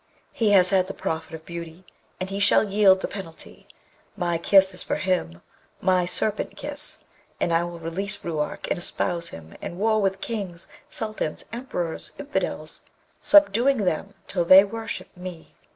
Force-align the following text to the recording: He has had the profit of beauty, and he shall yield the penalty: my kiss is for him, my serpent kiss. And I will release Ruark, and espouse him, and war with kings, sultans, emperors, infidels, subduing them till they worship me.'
He 0.31 0.49
has 0.53 0.71
had 0.71 0.87
the 0.87 0.95
profit 0.95 1.35
of 1.35 1.45
beauty, 1.45 1.85
and 2.19 2.31
he 2.31 2.39
shall 2.39 2.63
yield 2.63 3.01
the 3.01 3.07
penalty: 3.07 3.67
my 4.17 4.39
kiss 4.39 4.73
is 4.73 4.81
for 4.81 4.95
him, 4.95 5.43
my 5.79 6.07
serpent 6.07 6.57
kiss. 6.57 7.01
And 7.39 7.53
I 7.53 7.63
will 7.65 7.77
release 7.77 8.23
Ruark, 8.25 8.67
and 8.71 8.79
espouse 8.79 9.29
him, 9.29 9.53
and 9.61 9.77
war 9.77 10.01
with 10.01 10.19
kings, 10.19 10.67
sultans, 10.89 11.45
emperors, 11.53 12.13
infidels, 12.17 12.81
subduing 13.21 13.85
them 13.85 14.15
till 14.27 14.43
they 14.43 14.63
worship 14.63 15.15
me.' 15.15 15.53